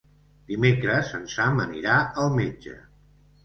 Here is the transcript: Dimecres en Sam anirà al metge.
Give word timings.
Dimecres 0.51 1.11
en 1.19 1.29
Sam 1.35 1.63
anirà 1.67 2.01
al 2.25 2.35
metge. 2.41 2.79